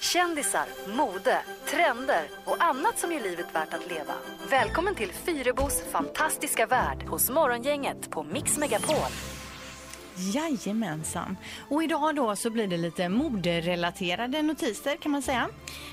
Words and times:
Kändisar, 0.00 0.66
mode, 0.96 1.38
trender 1.66 2.22
och 2.44 2.64
annat 2.64 2.98
som 2.98 3.12
gör 3.12 3.20
livet 3.20 3.46
värt 3.54 3.74
att 3.74 3.90
leva. 3.90 4.14
Välkommen 4.50 4.94
till 4.94 5.12
Fyrebos 5.12 5.82
fantastiska 5.92 6.66
värld 6.66 7.02
hos 7.02 7.30
Morgongänget 7.30 8.10
på 8.10 8.22
Mix 8.22 8.58
Megapol. 8.58 9.12
Jajamensan. 10.18 11.36
Och 11.68 11.82
idag 11.82 12.16
då 12.16 12.36
så 12.36 12.50
blir 12.50 12.66
det 12.66 12.76
lite 12.76 13.08
moderelaterade 13.08 14.42
notiser 14.42 14.96
kan 14.96 15.12
man 15.12 15.22
säga. 15.22 15.48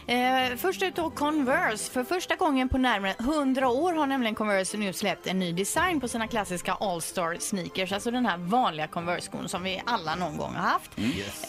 Eh, 0.08 0.58
först 0.58 0.84
ut 0.84 0.96
då 0.96 1.09
Converse. 1.09 1.91
För 1.91 2.04
första 2.04 2.36
gången 2.36 2.70
på 2.70 2.77
närmare 2.77 3.16
100 3.20 3.70
år 3.70 3.94
har 3.94 4.08
nämligen 4.08 4.36
Converse 4.36 4.77
nu 4.77 4.94
släppt 4.94 5.27
en 5.27 5.40
ny 5.40 5.52
design 5.52 6.00
på 6.00 6.08
sina 6.08 6.27
klassiska 6.27 6.73
All-Star 6.73 7.38
sneakers. 7.40 7.91
Alltså 7.91 8.12
den 8.12 8.26
här 8.26 8.38
vanliga 8.38 8.88
Converse-skon 8.88 9.50
som 9.50 9.64
vi 9.64 9.82
alla 9.86 10.16
någon 10.16 10.38
gång 10.38 10.54
har 10.55 10.70
haft. 10.70 10.92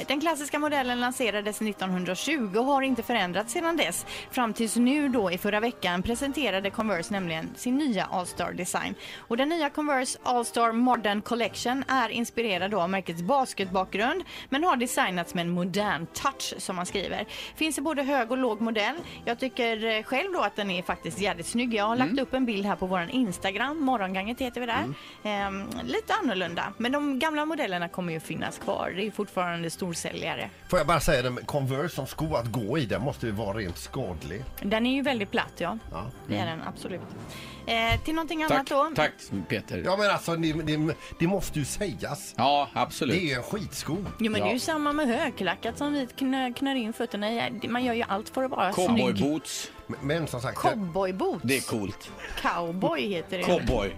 Den 0.08 0.20
klassiska 0.20 0.58
modellen 0.58 1.00
lanserades 1.00 1.62
1920 1.62 2.58
och 2.58 2.64
har 2.64 2.82
inte 2.82 3.02
förändrats 3.02 3.52
sedan 3.52 3.76
dess. 3.76 4.06
Fram 4.30 4.52
tills 4.52 4.76
nu 4.76 5.08
då 5.08 5.30
i 5.32 5.38
förra 5.38 5.60
veckan 5.60 6.02
presenterade 6.02 6.70
Converse 6.70 7.12
nämligen 7.12 7.50
sin 7.56 7.76
nya 7.76 8.04
All-Star 8.04 8.52
design. 8.52 8.94
Och 9.18 9.36
den 9.36 9.48
nya 9.48 9.70
Converse 9.70 10.18
All-Star 10.22 10.72
Modern 10.72 11.22
Collection 11.22 11.84
är 11.88 12.08
inspirerad 12.08 12.65
då 12.68 12.80
av 12.80 12.90
märkets 12.90 13.22
basketbakgrund 13.22 14.24
men 14.48 14.64
har 14.64 14.76
designats 14.76 15.34
med 15.34 15.42
en 15.42 15.50
modern 15.50 16.06
touch 16.06 16.54
som 16.58 16.76
man 16.76 16.86
skriver. 16.86 17.24
Finns 17.56 17.78
i 17.78 17.80
både 17.80 18.02
hög 18.02 18.30
och 18.30 18.38
låg 18.38 18.60
modell. 18.60 18.96
Jag 19.24 19.38
tycker 19.38 19.84
eh, 19.84 20.02
själv 20.02 20.32
då 20.32 20.40
att 20.40 20.56
den 20.56 20.70
är 20.70 20.82
faktiskt 20.82 21.20
jävligt 21.20 21.46
snygg. 21.46 21.74
Jag 21.74 21.84
har 21.84 21.96
lagt 21.96 22.20
upp 22.20 22.34
en 22.34 22.46
bild 22.46 22.66
här 22.66 22.76
på 22.76 22.86
vår 22.86 23.08
Instagram, 23.10 23.80
Morgonganget 23.80 24.40
heter 24.40 24.60
vi 24.60 24.66
där. 24.66 24.84
Ehm, 25.22 25.64
lite 25.84 26.14
annorlunda, 26.22 26.72
men 26.76 26.92
de 26.92 27.18
gamla 27.18 27.44
modellerna 27.44 27.88
kommer 27.88 28.12
ju 28.12 28.20
finnas 28.20 28.58
kvar. 28.58 28.92
Det 28.96 29.06
är 29.06 29.10
fortfarande 29.10 29.70
storsäljare. 29.70 30.50
Får 30.70 30.78
jag 30.78 30.86
bara 30.86 31.00
säga 31.00 31.22
det 31.30 31.46
Converse 31.46 31.94
som 31.94 32.06
sko 32.06 32.34
att 32.34 32.46
gå 32.52 32.78
i, 32.78 32.86
den 32.86 33.02
måste 33.02 33.26
ju 33.26 33.32
vara 33.32 33.58
rent 33.58 33.78
skadlig. 33.78 34.44
Den 34.62 34.86
är 34.86 34.94
ju 34.94 35.02
väldigt 35.02 35.30
platt 35.30 35.52
ja. 35.58 35.78
Ja. 35.92 36.04
Det 36.28 36.36
är 36.36 36.46
den 36.46 36.62
absolut. 36.68 37.00
Eh, 37.66 38.00
till 38.04 38.14
någonting 38.14 38.42
annat 38.42 38.56
Tack, 38.56 38.68
då. 38.68 38.92
tack 38.96 39.12
Peter. 39.48 39.82
Ja 39.84 39.96
men 39.96 40.10
alltså 40.10 40.36
det, 40.36 40.52
det, 40.52 40.94
det 41.18 41.26
måste 41.26 41.58
ju 41.58 41.64
sägas. 41.64 42.34
Ja, 42.36 42.55
absolut. 42.72 43.16
Det 43.16 43.22
är 43.22 43.28
ju 43.28 43.32
en 43.34 43.42
skitsko. 43.42 43.96
Jo 44.18 44.32
men 44.32 44.40
det 44.40 44.48
är 44.48 44.52
ju 44.52 44.58
samma 44.58 44.92
med 44.92 45.06
högklackat 45.06 45.78
som 45.78 45.92
vi 45.92 46.06
knö, 46.16 46.52
knör 46.52 46.74
in 46.74 46.92
fötterna 46.92 47.32
i. 47.32 47.68
Man 47.68 47.84
gör 47.84 47.94
ju 47.94 48.02
allt 48.08 48.28
för 48.28 48.42
att 48.44 48.50
vara 48.50 48.72
snygg. 48.72 48.88
Cowboyboots, 48.88 49.70
Men 50.02 50.26
som 50.26 50.40
sagt, 50.40 50.58
Cowboyboots. 50.58 51.40
det 51.44 51.56
är 51.56 51.60
coolt. 51.60 52.10
Cowboy 52.42 53.08
heter 53.08 53.38
det. 53.38 53.44
Cowboy, 53.44 53.96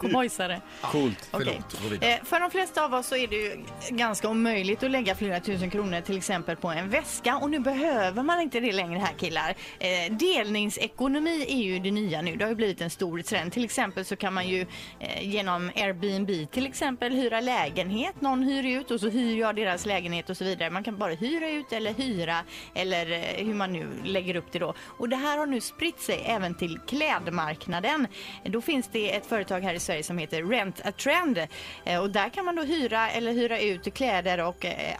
Cowboysare. 0.00 0.60
coolt. 0.82 1.28
Förlåt. 1.30 2.02
Eh, 2.02 2.24
för 2.24 2.40
de 2.40 2.50
flesta 2.50 2.84
av 2.84 2.94
oss 2.94 3.06
så 3.06 3.16
är 3.16 3.26
det 3.28 3.36
ju 3.36 3.64
ganska 3.90 4.28
omöjligt 4.28 4.82
att 4.82 4.90
lägga 4.90 5.14
flera 5.14 5.40
tusen 5.40 5.70
kronor 5.70 6.00
till 6.00 6.16
exempel 6.16 6.56
på 6.56 6.68
en 6.68 6.90
väska 6.90 7.36
och 7.36 7.50
nu 7.50 7.58
behöver 7.58 8.22
man 8.22 8.40
inte 8.40 8.60
det 8.60 8.72
längre 8.72 8.98
här 8.98 9.14
killar. 9.18 9.54
Eh, 9.78 10.12
delningsekonomi 10.16 11.46
är 11.48 11.62
ju 11.62 11.78
det 11.78 11.90
nya 11.90 12.22
nu. 12.22 12.36
Det 12.36 12.44
har 12.44 12.50
ju 12.50 12.54
blivit 12.56 12.80
en 12.80 12.90
stor 12.90 13.18
trend. 13.22 13.52
Till 13.52 13.64
exempel 13.64 14.04
så 14.04 14.16
kan 14.16 14.34
man 14.34 14.48
ju 14.48 14.66
eh, 15.00 15.28
genom 15.28 15.70
Airbnb 15.76 16.50
till 16.50 16.66
exempel 16.66 17.12
hyra 17.12 17.40
lägenhet. 17.40 18.20
Någon 18.20 18.42
hyr 18.42 18.78
ut 18.80 18.90
och 18.90 19.00
så 19.00 19.08
hyr 19.08 19.38
jag 19.40 19.56
deras 19.56 19.86
lägenhet 19.86 20.30
och 20.30 20.36
så 20.36 20.44
vidare. 20.44 20.70
Man 20.70 20.84
kan 20.84 20.98
bara 20.98 21.12
hyra 21.12 21.50
ut 21.50 21.72
eller 21.72 21.94
hyra 21.94 22.36
eller 22.74 23.12
eh, 23.12 23.46
hur 23.46 23.54
man 23.54 23.72
nu 23.72 23.86
lägger 24.04 24.36
upp 24.36 24.52
det 24.52 24.58
då. 24.58 24.74
Och 24.98 25.08
det 25.08 25.16
här 25.16 25.38
har 25.38 25.46
nu 25.46 25.60
spritt 25.60 26.00
sig 26.00 26.22
även 26.26 26.54
till 26.54 26.78
klädmarknaden. 26.86 28.06
Då 28.44 28.60
finns 28.60 28.88
det 28.92 29.14
ett 29.16 29.26
företag 29.26 29.60
här 29.60 29.74
i 29.74 29.80
Sverige 29.86 30.02
som 30.02 30.18
heter 30.18 30.42
Rent 30.42 30.86
a 30.86 30.92
Trend 30.92 31.46
Eh, 31.84 32.00
och 32.00 32.10
där 32.10 32.28
kan 32.28 32.44
man 32.44 32.56
då 32.56 32.62
hyra 32.62 33.10
eller 33.10 33.32
hyra 33.32 33.60
ut 33.60 33.94
kläder 33.94 34.44
och 34.44 34.64
eh, 34.64 34.94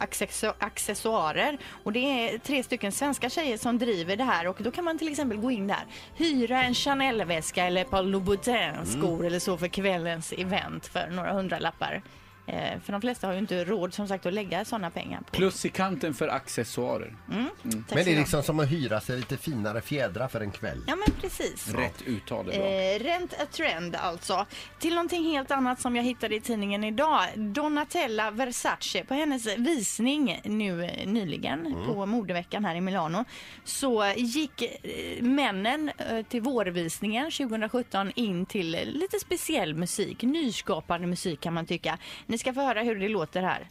accessoarer. 0.59 1.59
Och 1.84 1.93
det 1.93 1.98
är 1.98 2.39
tre 2.39 2.62
stycken 2.62 2.93
svenska 2.93 3.31
tjejer 3.31 3.56
som 3.56 3.78
driver 3.78 4.17
det 4.17 4.25
här 4.25 4.47
och 4.47 4.56
då 4.59 4.70
kan 4.70 4.84
man 4.84 4.98
till 4.98 5.09
exempel 5.09 5.39
gå 5.39 5.51
in 5.51 5.67
där, 5.67 5.84
hyra 6.17 6.62
en 6.62 6.75
Chanel-väska 6.75 7.65
eller 7.65 7.84
Paul 7.84 8.11
Louboutin-skor 8.11 9.27
eller 9.27 9.38
så 9.38 9.59
för 9.59 9.69
kvällens 9.69 10.33
event 10.33 10.87
för 10.87 11.06
några 11.06 11.33
hundralappar. 11.33 12.03
Eh, 12.47 12.81
för 12.81 12.93
de 12.93 13.01
flesta 13.01 13.27
har 13.27 13.34
ju 13.34 13.39
inte 13.39 13.65
råd 13.65 13.95
som 13.95 14.09
sagt 14.09 14.27
att 14.27 14.33
lägga 14.33 14.65
sådana 14.65 14.91
pengar 14.91 15.21
på. 15.21 15.31
Plus 15.37 15.65
i 15.65 15.69
kanten 15.69 16.15
för 16.15 16.29
accessoarer. 16.29 17.17
Tack 17.27 17.37
Men 17.62 17.84
ska 17.84 17.95
det 17.95 18.12
är 18.12 18.19
liksom 18.19 18.43
som 18.43 18.61
att 18.61 18.71
hyra 18.71 19.01
sig 19.01 19.17
lite 19.17 19.37
finare 19.37 19.81
fjädrar 19.81 20.29
för 20.29 20.41
en 20.41 20.51
kväll. 20.51 20.84
Ja 20.87 20.97
men 20.97 21.17
precis. 21.21 21.75
Rätt 21.75 22.03
uttal 22.07 22.49
är 22.49 22.59
bra. 22.59 22.67
Eh, 22.67 22.99
Rent 22.99 23.33
a 23.33 23.47
trend 23.53 23.97
alltså. 23.97 24.47
Till 24.79 24.95
någonting 24.95 25.25
helt 25.25 25.51
annat 25.51 25.81
som 25.81 25.97
jag 25.97 26.03
hittade 26.05 26.34
i 26.37 26.41
tidningen 26.41 26.84
idag. 26.84 27.21
Donatella 27.37 28.31
Versace, 28.31 29.05
på 29.05 29.15
hennes 29.15 29.47
visning 29.59 30.41
nu 30.45 30.84
eh, 30.84 31.07
nyligen 31.07 31.77
på 31.87 32.07
modeveckan 32.07 32.65
här 32.65 32.75
i 32.75 32.81
Milano 32.81 33.25
så 33.65 34.13
gick 34.17 34.63
eh, 34.63 35.23
männen 35.23 35.91
eh, 35.99 36.23
till 36.27 36.41
vårvisningen 36.41 37.31
2017 37.31 38.13
in 38.15 38.47
till 38.47 38.71
lite 38.71 39.19
speciell 39.19 39.75
musik, 39.75 40.23
nyskapande 40.23 41.07
musik 41.07 41.41
kan 41.41 41.55
man 41.55 41.67
tycka. 41.67 41.99
Ni 42.36 42.41
ska 42.41 42.52
få 42.54 42.60
höra 42.60 42.82
hur 42.82 42.97
det 42.97 43.08
låter 43.08 43.42
här. 43.42 43.69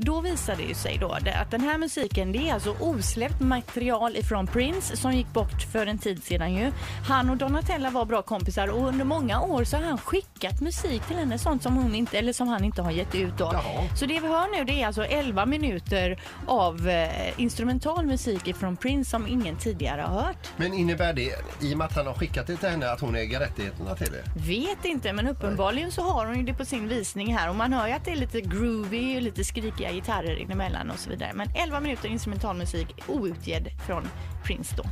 Då 0.00 0.20
visade 0.20 0.58
det 0.58 0.68
ju 0.68 0.74
sig 0.74 0.98
då 1.00 1.12
att 1.12 1.50
den 1.50 1.60
här 1.60 1.78
musiken 1.78 2.32
det 2.32 2.48
är 2.48 2.54
alltså 2.54 2.76
osläppt 2.80 3.40
material 3.40 4.16
ifrån 4.16 4.46
Prince 4.46 4.96
som 4.96 5.12
gick 5.12 5.32
bort 5.32 5.62
för 5.72 5.86
en 5.86 5.98
tid 5.98 6.24
sedan 6.24 6.54
ju. 6.54 6.72
Han 7.08 7.30
och 7.30 7.36
Donatella 7.36 7.90
var 7.90 8.04
bra 8.04 8.22
kompisar 8.22 8.68
och 8.68 8.88
under 8.88 9.04
många 9.04 9.40
år 9.40 9.64
så 9.64 9.76
har 9.76 9.84
han 9.84 9.98
skickat 9.98 10.60
musik 10.60 11.02
till 11.02 11.16
henne, 11.16 11.38
sånt 11.38 11.62
som 11.62 11.76
hon 11.76 11.94
inte, 11.94 12.18
eller 12.18 12.32
som 12.32 12.48
han 12.48 12.64
inte 12.64 12.82
har 12.82 12.90
gett 12.90 13.14
ut 13.14 13.38
då. 13.38 13.50
Jaha. 13.52 13.88
Så 13.96 14.06
det 14.06 14.20
vi 14.20 14.28
hör 14.28 14.58
nu 14.58 14.64
det 14.64 14.82
är 14.82 14.86
alltså 14.86 15.04
11 15.04 15.46
minuter 15.46 16.20
av 16.46 16.88
eh, 16.88 17.40
instrumental 17.40 18.06
musik 18.06 18.48
ifrån 18.48 18.76
Prince 18.76 19.10
som 19.10 19.26
ingen 19.26 19.56
tidigare 19.56 20.00
har 20.00 20.20
hört. 20.20 20.48
Men 20.56 20.74
innebär 20.74 21.12
det, 21.12 21.32
i 21.60 21.74
och 21.74 21.78
med 21.78 21.84
att 21.84 21.96
han 21.96 22.06
har 22.06 22.14
skickat 22.14 22.46
det 22.46 22.56
till 22.56 22.68
henne, 22.68 22.90
att 22.90 23.00
hon 23.00 23.14
äger 23.14 23.40
rättigheterna 23.40 23.94
till 23.94 24.12
det? 24.12 24.40
Vet 24.48 24.84
inte, 24.84 25.12
men 25.12 25.28
uppenbarligen 25.28 25.92
så 25.92 26.02
har 26.02 26.26
hon 26.26 26.36
ju 26.36 26.42
det 26.42 26.54
på 26.54 26.64
sin 26.64 26.88
visning 26.88 27.36
här 27.36 27.48
och 27.48 27.56
man 27.56 27.72
hör 27.72 27.86
ju 27.86 27.92
att 27.92 28.04
det 28.04 28.10
är 28.10 28.16
lite 28.16 28.40
groovy 28.40 29.16
och 29.16 29.22
lite 29.22 29.44
skrikiga 29.44 29.87
gitarrer 29.92 30.50
emellan 30.52 30.90
och 30.90 30.98
så 30.98 31.10
vidare. 31.10 31.32
Men 31.34 31.48
11 31.54 31.80
minuter 31.80 32.08
instrumentalmusik 32.08 32.86
outgedd 33.08 33.68
från 33.86 34.08
Prince 34.44 34.74
då. 34.76 34.82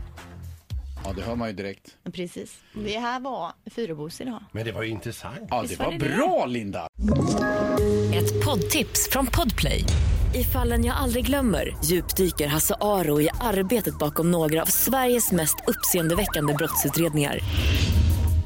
Ja, 1.05 1.13
det 1.13 1.23
hör 1.23 1.37
man 1.37 1.49
ju 1.49 1.55
direkt. 1.55 1.97
Precis. 2.13 2.57
Det 2.75 2.99
här 2.99 3.21
var 3.21 3.53
Fyrebos 3.71 4.21
idag. 4.21 4.43
Men 4.53 4.65
det 4.65 4.73
var 4.73 4.83
ju 4.83 4.89
intressant. 4.89 5.39
Ja, 5.51 5.61
Visst 5.61 5.79
det 5.79 5.85
var 5.85 5.93
var 5.93 5.99
det 5.99 6.09
det? 6.09 6.17
bra 6.17 6.47
Linda. 6.47 6.87
Ett 8.15 8.45
poddtips 8.45 9.09
från 9.11 9.27
Podplay. 9.27 9.85
I 10.35 10.45
fallen 10.45 10.85
jag 10.85 10.97
aldrig 10.97 11.27
glömmer 11.27 11.77
djupdyker 11.85 12.47
Hasse 12.47 12.75
Aro 12.81 13.21
i 13.21 13.29
arbetet 13.41 13.99
bakom 13.99 14.31
några 14.31 14.63
av 14.63 14.67
Sveriges 14.67 15.33
mest 15.33 15.57
uppseendeväckande 15.67 16.55
brottsutredningar. 16.55 17.39